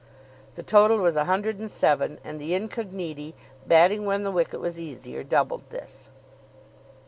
[0.55, 3.35] The total was a hundred and seven, and the Incogniti,
[3.67, 6.09] batting when the wicket was easier, doubled this.